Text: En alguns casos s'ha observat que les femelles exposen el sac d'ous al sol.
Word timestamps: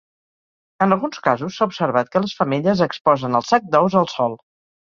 En 0.85 0.95
alguns 0.95 1.19
casos 1.27 1.59
s'ha 1.59 1.67
observat 1.71 2.11
que 2.15 2.23
les 2.25 2.35
femelles 2.41 2.83
exposen 2.89 3.41
el 3.41 3.49
sac 3.53 3.73
d'ous 3.77 4.03
al 4.03 4.11
sol. 4.19 4.39